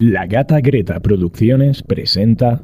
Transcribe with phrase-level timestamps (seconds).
[0.00, 2.62] La Gata Greta Producciones presenta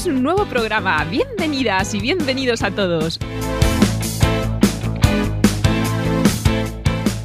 [0.00, 1.04] comenzamos un nuevo programa.
[1.04, 3.18] Bienvenidas y bienvenidos a todos.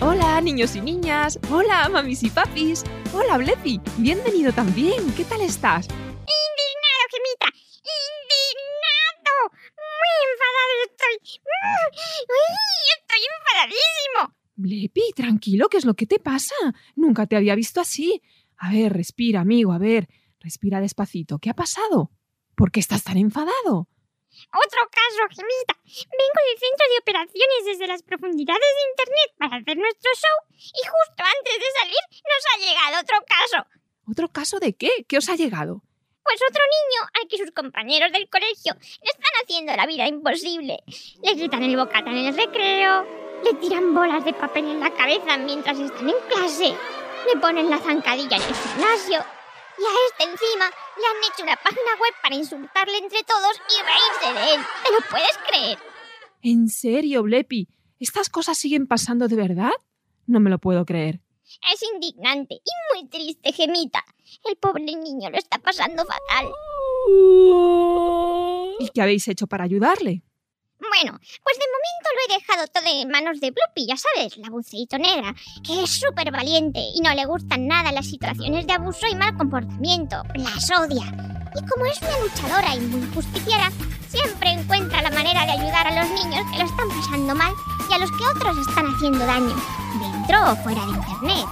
[0.02, 1.40] Hola, niños y niñas.
[1.52, 2.84] Hola, mamis y papis.
[3.14, 3.80] Hola, Blepi.
[3.98, 5.12] Bienvenido también.
[5.16, 5.88] ¿Qué tal estás?
[5.88, 7.48] Indignado, Gemita.
[8.02, 9.36] Indignado.
[9.76, 11.16] Muy enfadado estoy.
[11.40, 11.90] Mm,
[12.30, 14.36] uy, estoy enfadadísimo.
[14.56, 16.56] Blepi, tranquilo, ¿qué es lo que te pasa?
[16.96, 18.22] Nunca te había visto así.
[18.58, 20.08] A ver, respira, amigo, a ver.
[20.40, 21.40] Respira despacito.
[21.40, 22.12] ¿Qué ha pasado?
[22.56, 23.88] ¿Por qué estás tan enfadado?
[24.52, 25.76] Otro caso, Gemita.
[25.84, 30.84] Vengo del centro de operaciones desde las profundidades de Internet para hacer nuestro show y
[30.88, 33.68] justo antes de salir nos ha llegado otro caso.
[34.10, 35.06] ¿Otro caso de qué?
[35.08, 35.82] ¿Qué os ha llegado?
[36.24, 40.84] Pues otro niño al que sus compañeros del colegio le están haciendo la vida imposible.
[41.24, 43.06] Le gritan el bocata en el recreo,
[43.44, 46.76] le tiran bolas de papel en la cabeza mientras están en clase,
[47.28, 49.36] le ponen la zancadilla en el gimnasio
[49.78, 53.82] y a este encima le han hecho una página web para insultarle entre todos y
[53.84, 54.62] reírse de él.
[54.84, 55.78] ¿Te lo puedes creer?
[56.42, 57.68] ¿En serio, Blepi?
[58.00, 59.72] ¿Estas cosas siguen pasando de verdad?
[60.28, 61.22] No me lo puedo creer.
[61.72, 64.04] Es indignante y muy triste, Gemita.
[64.44, 66.52] El pobre niño lo está pasando fatal.
[68.80, 70.24] ¿Y qué habéis hecho para ayudarle?
[70.96, 74.50] Bueno, pues de momento lo he dejado todo en manos de Bloopy, ya sabes, la
[74.50, 75.36] buceito negra,
[75.66, 79.36] que es súper valiente y no le gustan nada las situaciones de abuso y mal
[79.36, 81.04] comportamiento, las odia.
[81.54, 83.72] Y como es una luchadora y muy justiciera,
[84.08, 87.54] siempre encuentra la manera de ayudar a los niños que lo están pasando mal
[87.90, 89.56] y a los que otros están haciendo daño,
[90.00, 91.46] dentro o fuera de Internet.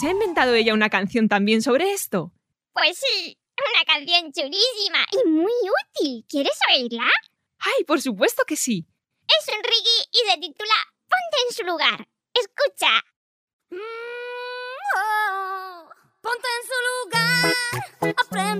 [0.00, 2.32] ¿Se ha inventado ella una canción también sobre esto?
[2.72, 3.38] Pues sí,
[3.74, 6.24] una canción chulísima y muy útil.
[6.28, 7.10] ¿Quieres oírla?
[7.58, 8.86] ¡Ay, por supuesto que sí!
[9.26, 10.74] Es un reggae y se titula
[11.08, 12.08] Ponte en su lugar.
[12.34, 13.04] Escucha.
[16.20, 17.54] Ponte en su lugar,
[18.16, 18.57] aprende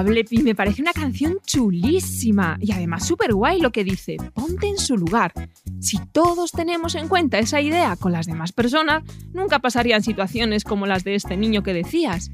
[0.00, 4.66] Buah, Blepi, me parece una canción chulísima y además súper guay lo que dice, ponte
[4.66, 5.30] en su lugar.
[5.78, 9.02] Si todos tenemos en cuenta esa idea con las demás personas,
[9.34, 12.30] nunca pasarían situaciones como las de este niño que decías.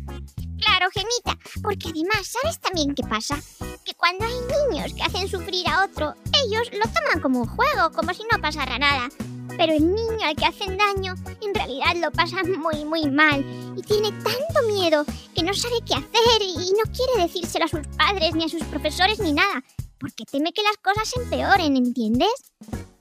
[0.60, 3.36] Claro, Gemita, porque además, ¿sabes también qué pasa?
[3.84, 4.34] Que cuando hay
[4.70, 6.14] niños que hacen sufrir a otro,
[6.46, 9.08] ellos lo toman como un juego, como si no pasara nada.
[9.56, 13.44] Pero el niño al que hacen daño, en realidad lo pasa muy, muy mal
[13.76, 15.04] y tiene tanto miedo
[15.34, 18.62] que no sabe qué hacer y no quiere decírselo a sus padres, ni a sus
[18.64, 19.64] profesores, ni nada,
[19.98, 22.52] porque teme que las cosas empeoren, ¿entiendes?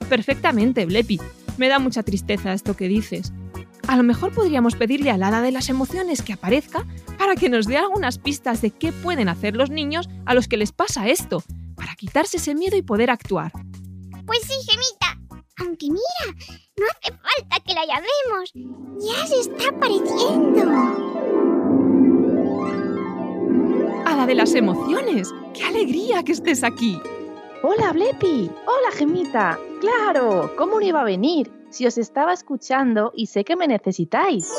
[0.09, 1.19] Perfectamente, Blepi.
[1.57, 3.31] Me da mucha tristeza esto que dices.
[3.87, 6.85] A lo mejor podríamos pedirle al hada de las emociones que aparezca
[7.17, 10.57] para que nos dé algunas pistas de qué pueden hacer los niños a los que
[10.57, 11.43] les pasa esto,
[11.75, 13.51] para quitarse ese miedo y poder actuar.
[14.25, 15.24] Pues sí, Gemita.
[15.83, 16.37] Mira,
[16.77, 18.51] no hace falta que la llamemos.
[18.99, 20.61] Ya se está apareciendo.
[24.05, 26.99] Hada de las emociones, qué alegría que estés aquí.
[27.63, 28.49] Hola, Blepi.
[28.67, 29.59] Hola, Gemita.
[29.81, 31.51] Claro, ¿cómo no iba a venir?
[31.69, 34.49] Si os estaba escuchando y sé que me necesitáis.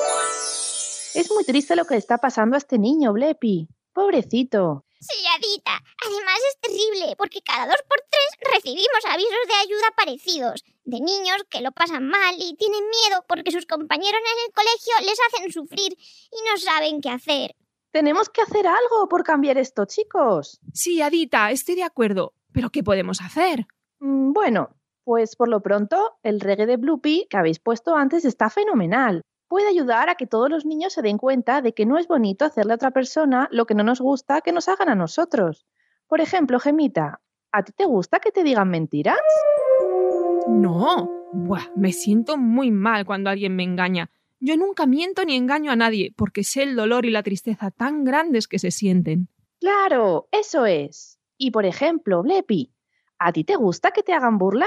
[1.14, 3.68] Es muy triste lo que le está pasando a este niño, Blepi.
[3.92, 4.85] Pobrecito.
[5.00, 5.82] Sí, Adita.
[6.06, 10.64] Además es terrible porque cada dos por tres recibimos avisos de ayuda parecidos.
[10.84, 14.94] De niños que lo pasan mal y tienen miedo porque sus compañeros en el colegio
[15.02, 17.54] les hacen sufrir y no saben qué hacer.
[17.92, 20.60] Tenemos que hacer algo por cambiar esto, chicos.
[20.72, 22.34] Sí, Adita, estoy de acuerdo.
[22.52, 23.66] ¿Pero qué podemos hacer?
[24.00, 24.70] Mm, Bueno,
[25.04, 29.22] pues por lo pronto, el reggae de Bloopy que habéis puesto antes está fenomenal.
[29.48, 32.44] Puede ayudar a que todos los niños se den cuenta de que no es bonito
[32.44, 35.66] hacerle a otra persona lo que no nos gusta que nos hagan a nosotros.
[36.08, 37.20] Por ejemplo, Gemita,
[37.52, 39.18] ¿a ti te gusta que te digan mentiras?
[40.48, 41.10] No.
[41.32, 44.10] Buah, me siento muy mal cuando alguien me engaña.
[44.40, 48.04] Yo nunca miento ni engaño a nadie porque sé el dolor y la tristeza tan
[48.04, 49.28] grandes que se sienten.
[49.60, 51.18] Claro, eso es.
[51.38, 52.72] Y por ejemplo, Blepi,
[53.18, 54.66] ¿a ti te gusta que te hagan burla?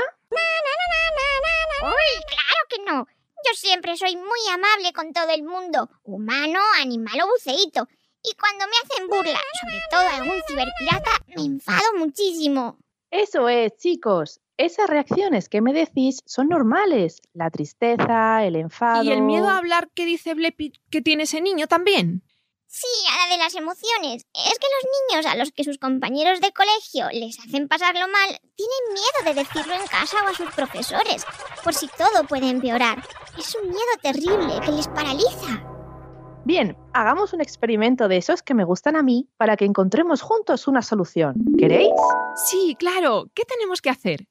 [1.82, 3.19] ¡Uy, claro que no!
[3.46, 7.88] Yo siempre soy muy amable con todo el mundo, humano, animal o buceíto.
[8.22, 12.78] Y cuando me hacen burla, sobre todo algún ciberpirata, me enfado muchísimo.
[13.12, 14.42] Eso es, chicos.
[14.58, 17.22] Esas reacciones que me decís son normales.
[17.34, 19.04] La tristeza, el enfado.
[19.04, 22.24] ¿Y el miedo a hablar que dice Blepi que tiene ese niño también?
[22.72, 24.28] Sí, a la de las emociones.
[24.32, 28.40] Es que los niños a los que sus compañeros de colegio les hacen pasarlo mal
[28.56, 31.26] tienen miedo de decirlo en casa o a sus profesores,
[31.64, 33.04] por si todo puede empeorar.
[33.40, 35.66] Es un miedo terrible que les paraliza.
[36.46, 40.68] Bien, hagamos un experimento de esos que me gustan a mí para que encontremos juntos
[40.68, 41.34] una solución.
[41.58, 41.90] ¿Queréis?
[42.36, 43.32] Sí, claro.
[43.34, 44.28] ¿Qué tenemos que hacer?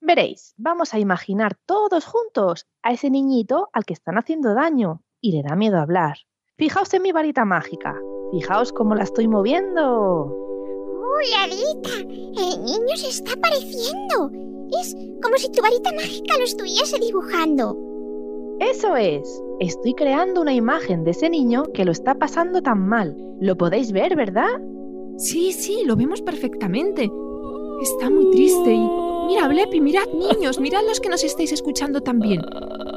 [0.00, 5.30] Veréis, vamos a imaginar todos juntos a ese niñito al que están haciendo daño y
[5.30, 6.18] le da miedo hablar.
[6.58, 7.98] Fijaos en mi varita mágica.
[8.30, 10.26] Fijaos cómo la estoy moviendo.
[10.26, 11.98] ¡Uy, Adita!
[11.98, 14.30] El niño se está apareciendo.
[14.80, 17.76] Es como si tu varita mágica lo estuviese dibujando.
[18.60, 19.42] Eso es.
[19.60, 23.16] Estoy creando una imagen de ese niño que lo está pasando tan mal.
[23.40, 24.60] Lo podéis ver, ¿verdad?
[25.16, 27.10] Sí, sí, lo vemos perfectamente.
[27.80, 28.88] Está muy triste y...
[29.26, 32.42] Mira, Blepi, mirad niños, mirad los que nos estáis escuchando también.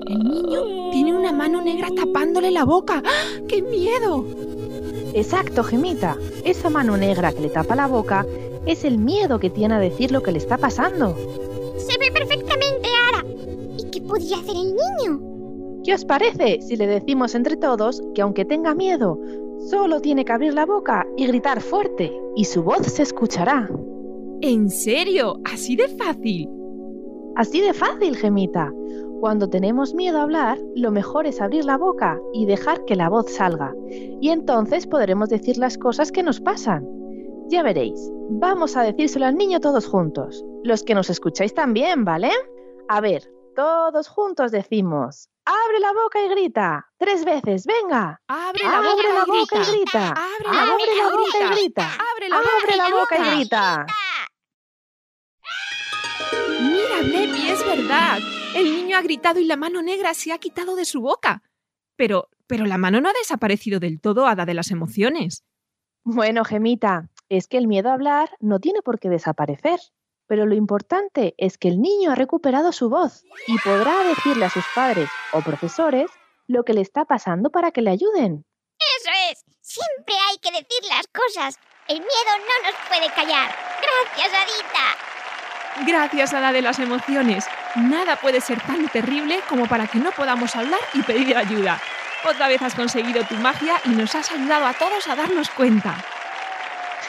[0.07, 3.01] El niño tiene una mano negra tapándole la boca.
[3.05, 3.39] ¡Ah!
[3.47, 4.25] ¡Qué miedo!
[5.13, 6.17] Exacto, Gemita.
[6.43, 8.25] Esa mano negra que le tapa la boca
[8.65, 11.15] es el miedo que tiene a decir lo que le está pasando.
[11.77, 13.25] Se ve perfectamente, Ara.
[13.77, 15.81] ¿Y qué podría hacer el niño?
[15.83, 19.19] ¿Qué os parece si le decimos entre todos que aunque tenga miedo,
[19.69, 23.69] solo tiene que abrir la boca y gritar fuerte y su voz se escuchará?
[24.41, 25.39] ¿En serio?
[25.45, 26.49] ¿Así de fácil?
[27.35, 28.73] Así de fácil, Gemita.
[29.25, 33.09] Cuando tenemos miedo a hablar, lo mejor es abrir la boca y dejar que la
[33.09, 33.73] voz salga.
[33.89, 36.87] Y entonces podremos decir las cosas que nos pasan.
[37.49, 40.45] Ya veréis, vamos a decírselo al niño todos juntos.
[40.63, 42.29] Los que nos escucháis también, ¿vale?
[42.87, 43.23] A ver,
[43.55, 46.85] todos juntos decimos, abre la boca y grita.
[46.99, 48.21] Tres veces, venga.
[48.27, 49.71] ¡Abre la Abre boca, la y boca grita!
[49.71, 50.07] y grita.
[50.09, 51.87] ¡Abre la Abre boca la y boca y grita!
[52.13, 53.85] ¡Abre la Abre la boca y grita!
[56.61, 58.19] Mira, Blepi, es verdad.
[58.55, 61.43] El niño ha gritado y la mano negra se ha quitado de su boca.
[61.97, 65.43] Pero, pero la mano no ha desaparecido del todo, hada de las emociones.
[66.05, 69.79] Bueno, Gemita, es que el miedo a hablar no tiene por qué desaparecer.
[70.25, 74.49] Pero lo importante es que el niño ha recuperado su voz y podrá decirle a
[74.49, 76.09] sus padres o profesores
[76.47, 78.45] lo que le está pasando para que le ayuden.
[78.99, 79.43] Eso es.
[79.59, 81.59] Siempre hay que decir las cosas.
[81.89, 83.53] El miedo no nos puede callar.
[83.81, 85.85] Gracias, Adita.
[85.85, 87.45] Gracias a la de las emociones.
[87.75, 91.79] Nada puede ser tan terrible como para que no podamos hablar y pedir ayuda.
[92.27, 95.95] Otra vez has conseguido tu magia y nos has ayudado a todos a darnos cuenta.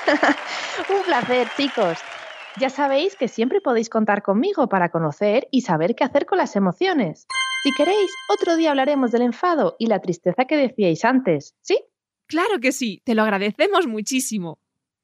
[0.91, 1.99] Un placer, chicos.
[2.59, 6.57] Ya sabéis que siempre podéis contar conmigo para conocer y saber qué hacer con las
[6.57, 7.27] emociones.
[7.63, 11.79] Si queréis, otro día hablaremos del enfado y la tristeza que decíais antes, ¿sí?
[12.27, 14.59] Claro que sí, te lo agradecemos muchísimo.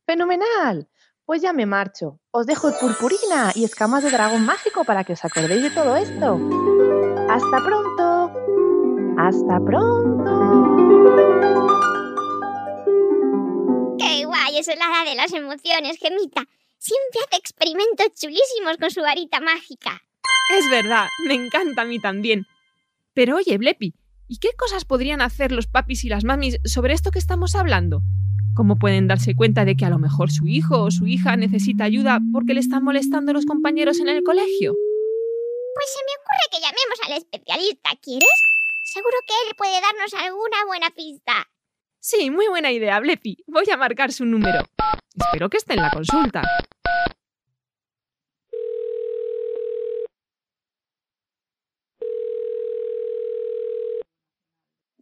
[0.07, 0.88] ¡Fenomenal!
[1.33, 2.21] Pues ya me marcho.
[2.31, 6.39] Os dejo purpurina y escamas de dragón mágico para que os acordéis de todo esto.
[7.31, 8.31] ¡Hasta pronto!
[9.17, 10.31] ¡Hasta pronto!
[13.99, 16.45] ¡Qué guay es la hada de las emociones, Gemita!
[16.77, 20.03] Siempre hace experimentos chulísimos con su varita mágica.
[20.55, 22.45] Es verdad, me encanta a mí también.
[23.15, 23.95] Pero oye, Blepi,
[24.29, 28.03] ¿y qué cosas podrían hacer los papis y las mamis sobre esto que estamos hablando?
[28.55, 31.85] ¿Cómo pueden darse cuenta de que a lo mejor su hijo o su hija necesita
[31.85, 34.75] ayuda porque le están molestando los compañeros en el colegio?
[35.75, 38.29] Pues se me ocurre que llamemos al especialista, ¿quieres?
[38.85, 41.49] Seguro que él puede darnos alguna buena pista.
[41.99, 43.43] Sí, muy buena idea, Blepi.
[43.47, 44.59] Voy a marcar su número.
[45.17, 46.43] Espero que esté en la consulta.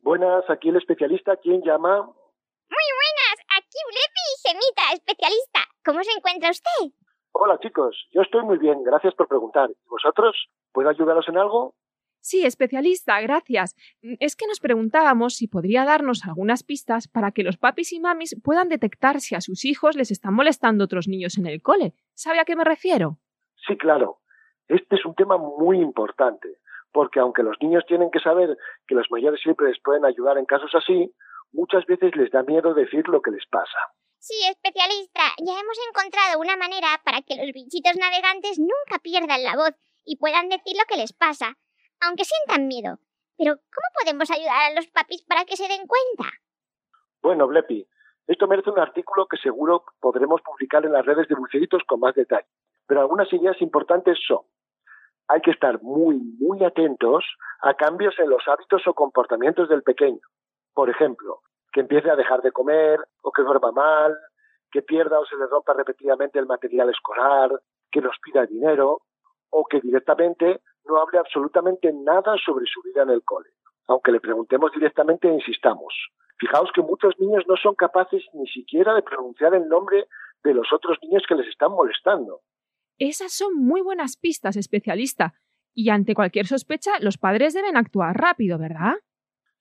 [0.03, 1.37] Buenas, aquí el especialista.
[1.37, 2.03] ¿Quién llama?
[2.03, 3.10] Muy buenas,
[4.51, 5.61] Gemita, especialista.
[5.85, 6.95] ¿Cómo se encuentra usted?
[7.33, 9.71] Hola chicos, yo estoy muy bien, gracias por preguntar.
[9.71, 10.37] ¿Y vosotros?
[10.73, 11.75] ¿Puedo ayudaros en algo?
[12.21, 13.77] Sí, especialista, gracias.
[14.03, 18.37] Es que nos preguntábamos si podría darnos algunas pistas para que los papis y mamis
[18.43, 21.95] puedan detectar si a sus hijos les están molestando otros niños en el cole.
[22.15, 23.19] ¿Sabe a qué me refiero?
[23.67, 24.19] Sí, claro.
[24.69, 26.59] Este es un tema muy importante,
[26.93, 28.57] porque aunque los niños tienen que saber
[28.87, 31.15] que los mayores siempre les pueden ayudar en casos así,
[31.53, 33.79] muchas veces les da miedo decir lo que les pasa.
[34.19, 39.57] Sí, especialista, ya hemos encontrado una manera para que los bichitos navegantes nunca pierdan la
[39.57, 39.73] voz
[40.05, 41.57] y puedan decir lo que les pasa,
[42.01, 42.99] aunque sientan miedo.
[43.39, 46.31] Pero, ¿cómo podemos ayudar a los papis para que se den cuenta?
[47.23, 47.89] Bueno, Blepi,
[48.27, 52.15] esto merece un artículo que seguro podremos publicar en las redes de buceritos con más
[52.15, 52.47] detalle.
[52.87, 54.43] Pero algunas ideas importantes son,
[55.29, 57.25] hay que estar muy, muy atentos
[57.63, 60.21] a cambios en los hábitos o comportamientos del pequeño.
[60.81, 61.43] Por ejemplo,
[61.75, 64.17] que empiece a dejar de comer o que duerma mal,
[64.73, 67.51] que pierda o se le rompa repetidamente el material escolar,
[67.93, 69.03] que nos pida dinero
[69.51, 73.51] o que directamente no hable absolutamente nada sobre su vida en el cole.
[73.89, 75.93] Aunque le preguntemos directamente e insistamos.
[76.39, 80.07] Fijaos que muchos niños no son capaces ni siquiera de pronunciar el nombre
[80.43, 82.41] de los otros niños que les están molestando.
[82.97, 85.35] Esas son muy buenas pistas, especialista.
[85.75, 88.95] Y ante cualquier sospecha, los padres deben actuar rápido, ¿verdad?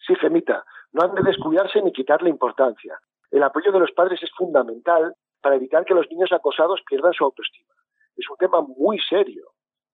[0.08, 3.00] Sí, Gemita, no han de descuidarse ni quitarle importancia.
[3.32, 7.24] El apoyo de los padres es fundamental para evitar que los niños acosados pierdan su
[7.24, 7.74] autoestima.
[8.16, 9.52] Es un tema muy serio.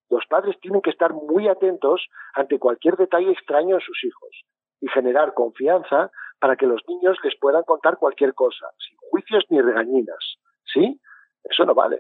[0.10, 4.46] Los padres tienen que estar muy atentos ante cualquier detalle extraño en sus hijos
[4.82, 9.62] y generar confianza para que los niños les puedan contar cualquier cosa, sin juicios ni
[9.62, 10.38] regañinas.
[10.66, 11.00] ¿Sí?
[11.44, 11.98] Eso no vale.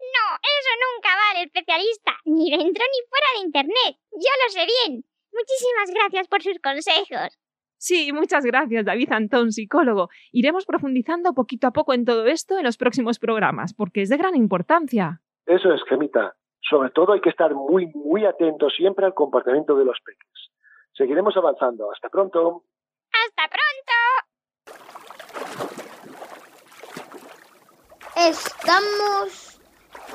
[0.00, 3.96] No, eso nunca vale, especialista, ni dentro ni fuera de Internet.
[4.12, 5.04] Yo lo sé bien.
[5.32, 7.38] Muchísimas gracias por sus consejos.
[7.80, 10.10] Sí, muchas gracias, David Antón, psicólogo.
[10.32, 14.18] Iremos profundizando poquito a poco en todo esto en los próximos programas, porque es de
[14.18, 15.22] gran importancia.
[15.46, 16.36] Eso es, Gemita.
[16.60, 20.28] Sobre todo hay que estar muy, muy atentos siempre al comportamiento de los peques.
[20.92, 21.90] Seguiremos avanzando.
[21.90, 22.64] Hasta pronto.
[23.14, 23.96] ¡Hasta pronto!
[28.14, 29.58] Estamos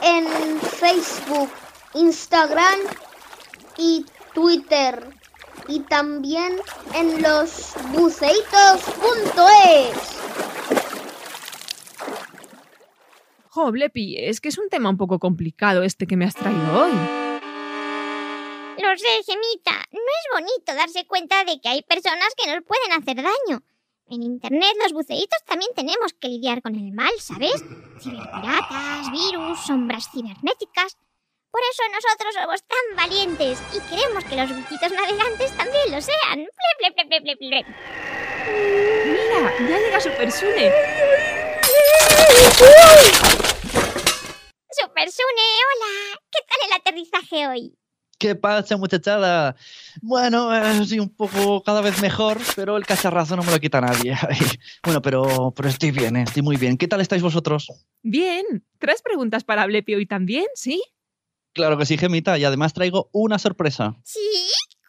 [0.04, 0.28] en
[0.60, 1.50] Facebook,
[1.96, 2.80] Instagram
[3.76, 4.06] y
[4.36, 5.25] Twitter.
[5.68, 6.58] Y también
[6.94, 8.86] en los buceitos.es.
[13.50, 16.84] Jo, Blepi, es que es un tema un poco complicado este que me has traído
[16.84, 16.92] hoy.
[18.78, 19.86] Lo sé, Gemita.
[19.92, 23.64] No es bonito darse cuenta de que hay personas que nos pueden hacer daño.
[24.08, 27.64] En Internet los buceitos también tenemos que lidiar con el mal, ¿sabes?
[28.00, 30.98] Ciberpiratas, virus, sombras cibernéticas.
[31.56, 36.44] Por eso nosotros somos tan valientes y queremos que los bichitos navegantes también lo sean.
[36.44, 37.66] Ple, ple, ple, ple, ple, ple.
[39.06, 40.70] Mira, ya llega Super Sune.
[44.70, 46.20] Super Sune, hola.
[46.30, 47.74] ¿Qué tal el aterrizaje hoy?
[48.20, 49.56] ¿Qué pasa, muchachada?
[50.02, 53.80] Bueno, eh, sí, un poco cada vez mejor, pero el cacharrazo no me lo quita
[53.80, 54.18] nadie.
[54.84, 56.78] bueno, pero, pero estoy bien, eh, estoy muy bien.
[56.78, 57.72] ¿Qué tal estáis vosotros?
[58.04, 58.44] Bien.
[58.78, 60.48] ¿Tres preguntas para Blepi hoy también?
[60.54, 60.84] ¿Sí?
[61.56, 63.96] Claro que sí, Gemita, y además traigo una sorpresa.
[64.04, 64.20] ¿Sí?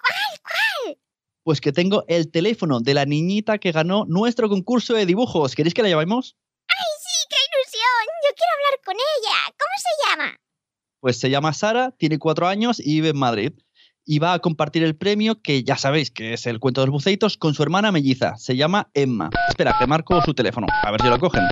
[0.00, 0.40] ¿Cuál?
[0.42, 0.99] ¿Cuál?
[1.44, 5.54] Pues que tengo el teléfono de la niñita que ganó nuestro concurso de dibujos.
[5.54, 6.37] ¿Queréis que la llevemos?
[6.66, 7.26] ¡Ay, sí!
[7.30, 8.06] ¡Qué ilusión!
[8.25, 9.54] Yo quiero hablar con ella.
[9.76, 10.40] se llama?
[10.99, 13.52] Pues se llama Sara, tiene cuatro años y vive en Madrid.
[14.04, 16.94] Y va a compartir el premio, que ya sabéis que es el cuento de los
[16.94, 18.37] buceitos, con su hermana melliza.
[18.38, 19.30] Se llama Emma.
[19.49, 20.66] Espera, que marco su teléfono.
[20.82, 21.44] A ver si lo cogen.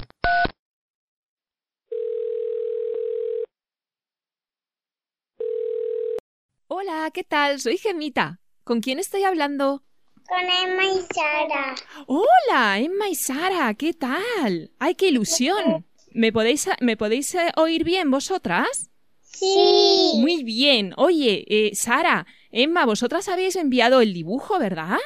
[6.86, 7.60] Hola, ¿qué tal?
[7.60, 8.40] Soy Gemita.
[8.62, 9.82] ¿Con quién estoy hablando?
[10.28, 11.74] Con Emma y Sara.
[12.06, 14.70] Hola, Emma y Sara, ¿qué tal?
[14.78, 15.86] ¡Ay, qué ilusión!
[16.12, 18.90] ¿Me podéis, ¿me podéis eh, oír bien vosotras?
[19.22, 20.12] Sí.
[20.18, 20.92] Muy bien.
[20.98, 24.98] Oye, eh, Sara, Emma, vosotras habéis enviado el dibujo, ¿verdad?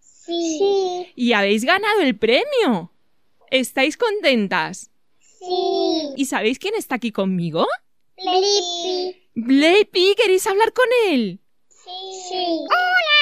[0.00, 1.06] Sí.
[1.16, 2.92] Y habéis ganado el premio.
[3.50, 4.90] ¿Estáis contentas?
[5.20, 6.14] Sí.
[6.16, 7.66] ¿Y sabéis quién está aquí conmigo?
[8.16, 9.25] Blippi.
[9.38, 11.38] Blepi, ¿queréis hablar con él?
[11.68, 12.64] Sí.
[12.72, 13.20] ¡Hola!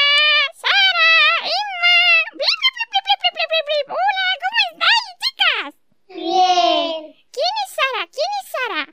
[0.54, 1.10] ¡Sara!
[1.42, 1.96] ¡Emma!
[2.38, 3.88] ¡Blip, blip, blip, blip, blip, blip, blip, blip!
[3.98, 4.26] ¡Hola!
[4.44, 5.74] ¿Cómo estáis, chicas?
[6.06, 7.02] Bien.
[7.34, 8.02] ¿Quién es Sara?
[8.14, 8.84] ¿Quién es Sara?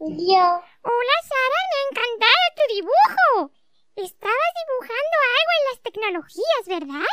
[0.00, 0.46] Yo.
[0.82, 3.54] Hola, Sara, me ha encantado tu dibujo.
[3.94, 7.06] Estabas dibujando algo en las tecnologías, ¿verdad?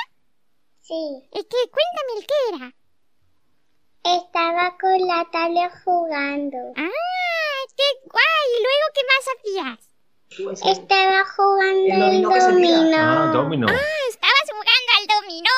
[0.81, 1.29] Sí.
[1.33, 1.61] ¿Y qué?
[1.69, 2.73] Cuéntame el qué era.
[4.17, 6.57] Estaba con la tablet jugando.
[6.77, 6.89] ¡Ah!
[7.75, 8.45] ¡Qué guay!
[8.55, 9.95] ¿Y luego qué más hacías?
[10.35, 12.97] Estaba jugando El el dominó dominó.
[12.97, 13.67] Ah, dominó.
[13.69, 15.57] Ah, estabas jugando al dominó.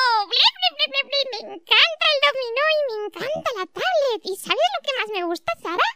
[1.32, 4.22] Me encanta el dominó y me encanta la tablet.
[4.22, 5.88] ¿Y sabes lo que más me gusta, Sara?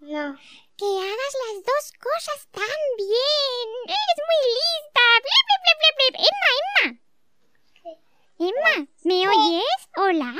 [0.00, 0.38] No.
[0.76, 3.68] Que hagas las dos cosas tan bien.
[3.86, 5.04] Eres muy lista.
[6.18, 6.98] Emma, Emma.
[8.38, 9.80] Emma, ¿me oyes?
[9.96, 10.34] Hola.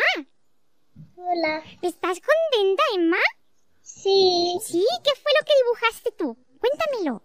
[1.16, 1.62] Hola.
[1.80, 3.18] ¿Estás contenta, Emma?
[4.02, 4.58] Sí.
[4.62, 6.36] Sí, ¿qué fue lo que dibujaste tú?
[6.60, 7.22] Cuéntamelo.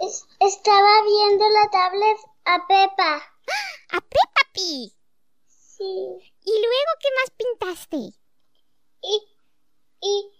[0.00, 3.16] Es- estaba viendo la tablet a Pepa.
[3.90, 4.92] A Peppa Pig.
[5.46, 5.84] Sí.
[6.44, 7.96] ¿Y luego qué más pintaste?
[9.02, 9.22] Y,
[10.02, 10.30] y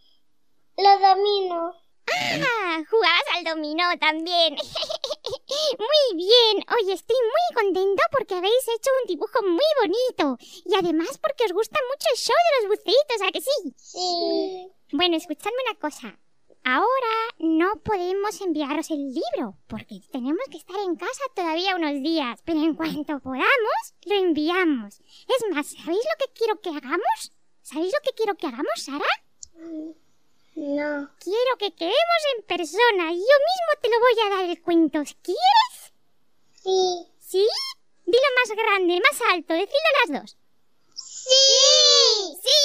[0.83, 1.73] lo domino.
[2.09, 4.57] Ah, jugabas al dominó también.
[5.79, 6.65] muy bien.
[6.81, 10.37] Oye, estoy muy contento porque habéis hecho un dibujo muy bonito.
[10.65, 13.75] Y además porque os gusta mucho el show de los buceitos, ¿a que sí?
[13.77, 14.73] Sí.
[14.93, 16.19] Bueno, escuchadme una cosa.
[16.63, 22.41] Ahora no podemos enviaros el libro porque tenemos que estar en casa todavía unos días.
[22.45, 25.01] Pero en cuanto podamos, lo enviamos.
[25.01, 27.33] Es más, ¿sabéis lo que quiero que hagamos?
[27.63, 29.07] ¿Sabéis lo que quiero que hagamos, Sara?
[30.55, 31.11] No.
[31.19, 33.11] Quiero que quedemos en persona.
[33.11, 35.03] Yo mismo te lo voy a dar el cuento.
[35.23, 35.93] ¿Quieres?
[36.55, 37.07] Sí.
[37.19, 37.47] ¿Sí?
[38.07, 39.53] Dilo más grande, más alto.
[39.55, 40.37] Decidlo las dos.
[41.29, 42.37] Sí.
[42.43, 42.61] ¡Sí!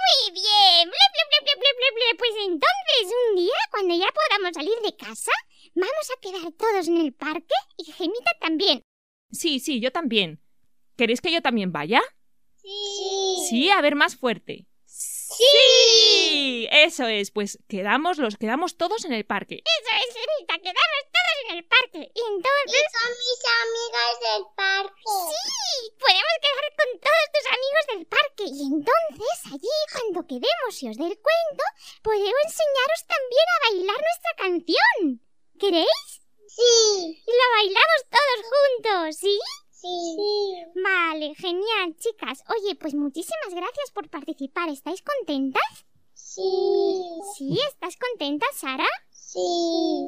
[0.00, 0.88] ¡Muy bien!
[0.88, 2.18] ¡Ble, ble, ble, ble, ble, ble, ble!
[2.18, 5.32] Pues entonces, un día, cuando ya podamos salir de casa,
[5.74, 8.82] vamos a quedar todos en el parque y Gemita también.
[9.30, 10.40] Sí, sí, yo también.
[10.96, 12.00] ¿Queréis que yo también vaya?
[12.56, 13.46] Sí.
[13.48, 14.66] Sí, a ver, más fuerte.
[15.36, 16.68] Sí.
[16.70, 19.62] Eso es, pues quedamos, los quedamos todos en el parque.
[19.64, 22.10] Eso es, Gemita, quedamos todos en el parque.
[22.14, 22.82] Y entonces...
[22.96, 25.12] con mis amigas del parque.
[25.30, 25.92] ¡Sí!
[25.98, 28.44] Podemos quedar con todos tus amigos del parque.
[28.46, 31.64] Y entonces, allí, cuando quedemos y os dé el cuento,
[32.02, 34.98] podemos enseñaros también a bailar nuestra canción.
[35.58, 36.08] ¿Queréis?
[36.48, 37.22] Sí.
[37.26, 39.38] Y la bailamos todos juntos, ¿sí?
[39.86, 40.64] Sí.
[40.82, 42.42] Vale, genial, chicas.
[42.48, 44.68] Oye, pues muchísimas gracias por participar.
[44.68, 45.86] ¿Estáis contentas?
[46.14, 46.42] Sí.
[47.36, 47.58] ¿Sí?
[47.68, 48.86] ¿Estás contenta, Sara?
[49.10, 49.38] Sí.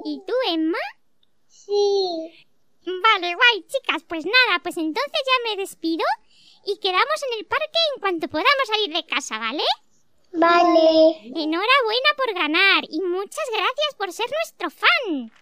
[0.05, 0.79] ¿Y tú, Emma?
[1.47, 2.47] Sí.
[2.87, 4.03] Vale, guay, chicas.
[4.09, 6.05] Pues nada, pues entonces ya me despido
[6.65, 9.65] y quedamos en el parque en cuanto podamos salir de casa, ¿vale?
[10.33, 11.21] Vale.
[11.25, 15.33] Enhorabuena por ganar y muchas gracias por ser nuestro fan.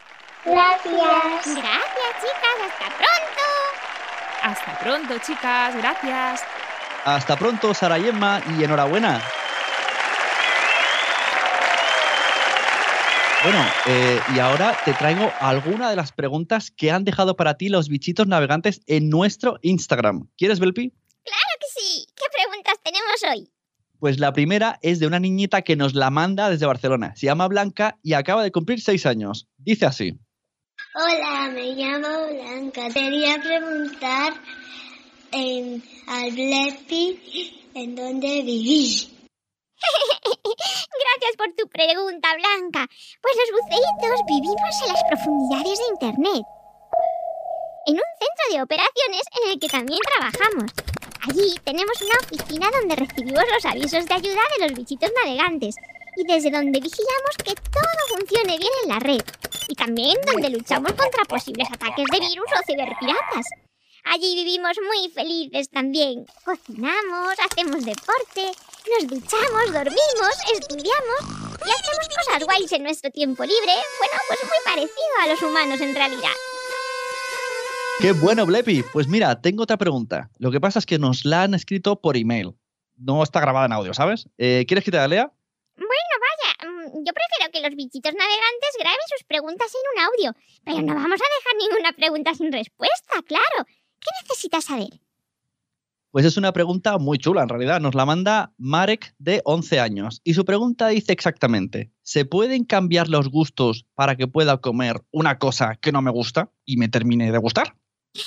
[0.45, 1.57] Gracias.
[1.57, 2.57] Gracias, chicas.
[2.63, 3.56] Hasta pronto.
[4.47, 5.75] Hasta pronto, chicas.
[5.75, 6.41] Gracias.
[7.05, 9.21] Hasta pronto, Sara y Emma, y enhorabuena.
[13.43, 17.69] Bueno, eh, y ahora te traigo alguna de las preguntas que han dejado para ti
[17.69, 20.29] los bichitos navegantes en nuestro Instagram.
[20.37, 20.91] ¿Quieres, Belpi?
[20.91, 22.07] Claro que sí.
[22.15, 23.51] ¿Qué preguntas tenemos hoy?
[23.99, 27.15] Pues la primera es de una niñita que nos la manda desde Barcelona.
[27.17, 29.49] Se llama Blanca y acaba de cumplir seis años.
[29.57, 30.21] Dice así.
[30.99, 32.89] Hola, me llamo Blanca.
[32.89, 34.33] Quería preguntar
[35.31, 39.13] em, al Blepi en dónde vivís.
[40.25, 42.89] Gracias por tu pregunta, Blanca.
[43.21, 46.43] Pues los buceitos vivimos en las profundidades de Internet.
[47.89, 50.73] En un centro de operaciones en el que también trabajamos.
[51.29, 55.77] Allí tenemos una oficina donde recibimos los avisos de ayuda de los bichitos navegantes
[56.17, 59.21] y desde donde vigilamos que todo funcione bien en la red.
[59.69, 63.47] Y también donde luchamos contra posibles ataques de virus o ciberpiratas.
[64.05, 66.27] Allí vivimos muy felices también.
[66.45, 68.53] Cocinamos, hacemos deporte,
[68.95, 71.21] nos duchamos, dormimos, estudiamos.
[71.67, 75.81] y hacemos cosas guays en nuestro tiempo libre, bueno, pues muy parecido a los humanos
[75.81, 76.31] en realidad.
[77.99, 78.85] ¡Qué bueno, Blepi!
[78.93, 80.31] Pues mira, tengo otra pregunta.
[80.39, 82.55] Lo que pasa es que nos la han escrito por email.
[82.97, 84.29] No está grabada en audio, ¿sabes?
[84.39, 85.33] Eh, ¿Quieres que te la lea?
[85.77, 90.37] Bueno, vaya, mm, yo prefiero que los bichitos navegantes graben sus preguntas en un audio,
[90.65, 93.67] pero no vamos a dejar ninguna pregunta sin respuesta, claro.
[94.01, 95.01] ¿Qué necesitas saber?
[96.17, 97.79] Pues es una pregunta muy chula, en realidad.
[97.79, 100.23] Nos la manda Marek, de 11 años.
[100.25, 105.39] Y su pregunta dice exactamente, ¿se pueden cambiar los gustos para que pueda comer una
[105.39, 107.77] cosa que no me gusta y me termine de gustar?
[108.15, 108.23] ¡Qué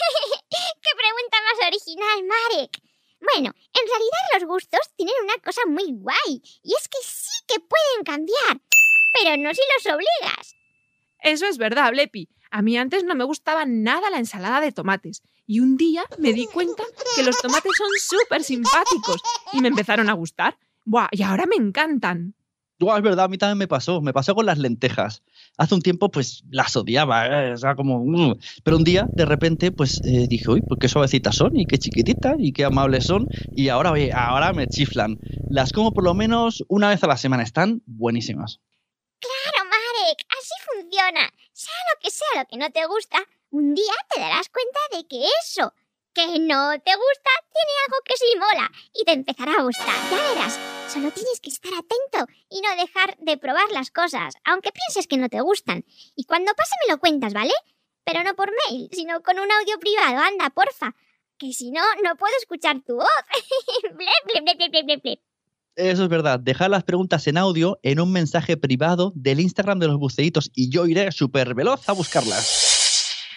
[0.95, 2.88] pregunta más original, Marek!
[3.21, 7.59] Bueno, en realidad los gustos tienen una cosa muy guay, y es que sí que
[7.59, 8.61] pueden cambiar,
[9.13, 10.55] pero no si los obligas.
[11.21, 12.29] Eso es verdad, Blepi.
[12.51, 16.33] A mí antes no me gustaba nada la ensalada de tomates y un día me
[16.33, 16.83] di cuenta
[17.15, 19.21] que los tomates son súper simpáticos
[19.53, 20.57] y me empezaron a gustar.
[20.85, 22.35] Buah, y ahora me encantan.
[22.79, 24.01] Es verdad, a mí también me pasó.
[24.01, 25.21] Me pasó con las lentejas.
[25.57, 27.27] Hace un tiempo, pues, las odiaba.
[27.27, 27.53] ¿eh?
[27.53, 28.03] O sea, como...
[28.05, 28.39] mm.
[28.63, 31.77] Pero un día, de repente, pues, eh, dije, uy, pues qué suavecitas son y qué
[31.77, 33.27] chiquititas y qué amables son.
[33.51, 35.19] Y ahora, oye, ahora me chiflan.
[35.49, 37.43] Las como por lo menos una vez a la semana.
[37.43, 38.61] Están buenísimas.
[39.19, 41.29] Claro, Marek, así funciona.
[41.51, 43.17] Sea lo que sea lo que no te gusta,
[43.51, 45.73] un día te darás cuenta de que eso
[46.13, 49.95] que no te gusta tiene algo que sí mola y te empezará a gustar.
[50.11, 54.71] Ya verás, solo tienes que estar atento y no dejar de probar las cosas, aunque
[54.71, 55.85] pienses que no te gustan.
[56.15, 57.53] Y cuando pase me lo cuentas, ¿vale?
[58.03, 60.95] Pero no por mail, sino con un audio privado, anda, porfa.
[61.37, 63.07] Que si no, no puedo escuchar tu voz.
[63.83, 65.19] blep, blep, blep, blep.
[65.75, 66.39] Eso es verdad.
[66.41, 70.69] Dejar las preguntas en audio en un mensaje privado del Instagram de los buceitos y
[70.69, 72.68] yo iré súper veloz a buscarlas.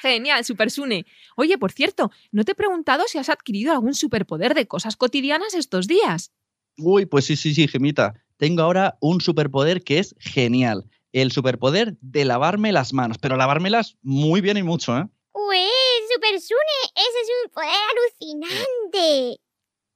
[0.03, 1.07] Genial, Super Sune.
[1.37, 5.55] Oye, por cierto, no te he preguntado si has adquirido algún superpoder de cosas cotidianas
[5.55, 6.33] estos días.
[6.77, 8.15] Uy, pues sí, sí, sí, Gemita.
[8.37, 10.91] Tengo ahora un superpoder que es genial.
[11.13, 15.07] El superpoder de lavarme las manos, pero lavármelas muy bien y mucho, ¿eh?
[15.35, 15.69] Ué,
[16.13, 19.41] Super Sune, ese es un poder alucinante.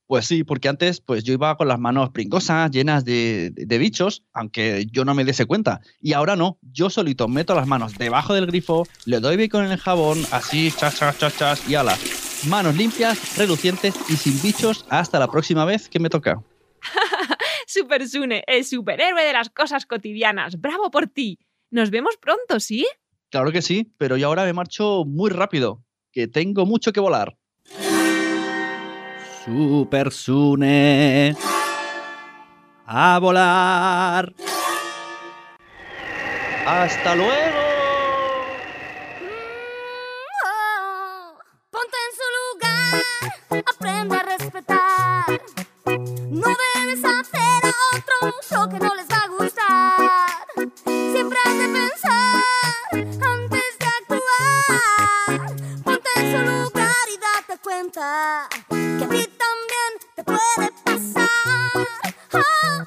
[0.07, 4.87] Pues sí, porque antes pues yo iba con las manos pringosas, llenas de, bichos, aunque
[4.93, 5.81] yo no me diese cuenta.
[6.01, 9.65] Y ahora no, yo solito meto las manos debajo del grifo, le doy bien con
[9.65, 11.97] el jabón, así, chas, chas, chas, chas, y ala.
[12.49, 16.41] Manos limpias, relucientes y sin bichos hasta la próxima vez que me toca.
[17.67, 20.61] Super Sune, el superhéroe de las cosas cotidianas.
[20.61, 21.41] ¡Bravo por ti!
[21.71, 22.87] Nos vemos pronto, ¿sí?
[23.31, 27.37] Claro que sí, pero yo ahora me marcho muy rápido, que tengo mucho que volar.
[29.47, 31.37] Super Sune.
[32.85, 34.35] A volar.
[36.67, 37.59] Hasta luego.
[40.45, 41.39] Oh,
[41.71, 45.41] Ponte en su lugar, aprende a respetar.
[46.29, 50.47] No debes hacer a otros lo que no les va a gustar.
[51.13, 52.43] Siempre has de pensar
[53.33, 55.57] antes de actuar.
[55.85, 59.36] Ponte en su lugar y date cuenta que a ti
[60.55, 61.29] puede pasar.
[62.33, 62.39] Oh,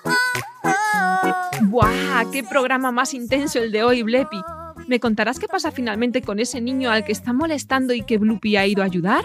[0.03, 1.63] oh, oh.
[1.63, 2.31] ¡Buah!
[2.31, 4.41] ¡Qué programa más intenso el de hoy, Blepi!
[4.87, 8.57] ¿Me contarás qué pasa finalmente con ese niño al que está molestando y que Bloopy
[8.57, 9.23] ha ido a ayudar?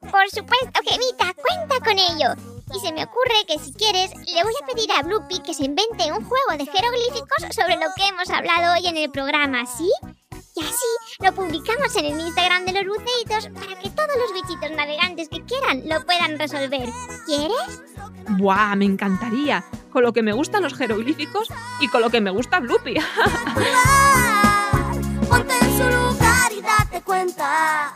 [0.00, 2.40] Por supuesto, Gemita, cuenta con ello.
[2.72, 5.64] Y se me ocurre que si quieres, le voy a pedir a Bloopy que se
[5.64, 9.90] invente un juego de jeroglíficos sobre lo que hemos hablado hoy en el programa, ¿sí?
[10.56, 10.86] Y así
[11.20, 15.44] lo publicamos en el Instagram de los buceitos para que todos los bichitos navegantes que
[15.44, 16.88] quieran lo puedan resolver.
[17.26, 17.82] ¿Quieres?
[18.38, 18.74] ¡Buah!
[18.74, 19.62] Me encantaría.
[19.92, 21.48] Con lo que me gustan los jeroglíficos
[21.80, 22.94] y con lo que me gusta Bloopy.
[25.28, 27.92] Ponte en su lugar y date cuenta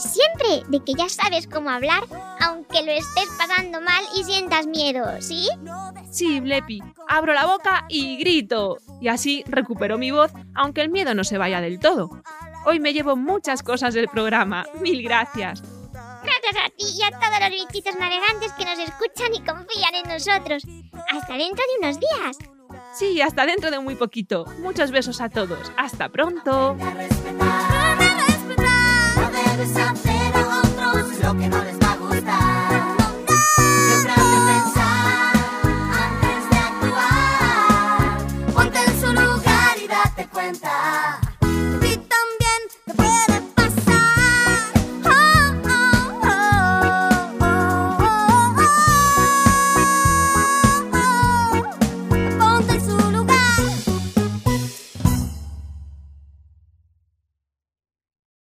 [0.00, 2.02] Siempre de que ya sabes cómo hablar,
[2.40, 5.48] aunque lo estés pasando mal y sientas miedo, ¿sí?
[6.10, 6.82] Sí, Blepi.
[7.08, 8.78] Abro la boca y grito.
[9.00, 12.10] Y así recupero mi voz, aunque el miedo no se vaya del todo.
[12.64, 14.66] Hoy me llevo muchas cosas del programa.
[14.80, 15.62] Mil gracias.
[15.92, 20.12] Gracias a ti y a todos los bichitos navegantes que nos escuchan y confían en
[20.12, 20.64] nosotros.
[21.12, 22.36] Hasta dentro de unos días.
[22.98, 24.44] Sí, hasta dentro de muy poquito.
[24.60, 25.70] Muchos besos a todos.
[25.76, 26.76] Hasta pronto.
[29.56, 32.75] Debes hacer a otros lo que no les va a gustar.